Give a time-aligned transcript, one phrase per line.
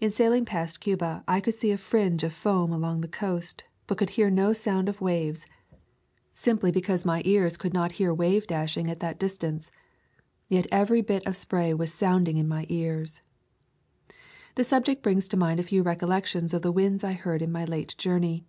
[0.00, 3.96] In sailing past Cuba I could see a fringe of foam along the coast, but
[3.96, 5.46] could hear no sound of waves,
[6.34, 8.98] simply because [373°] A Thousand Mile Walh my ears could not hear wave dashing at
[8.98, 9.70] that distance.
[10.48, 13.22] Yet every bit of spray was sounding in my ears.
[14.56, 17.52] The subject brings to mind a few recollec tions of the winds I heard in
[17.52, 18.44] my late journey.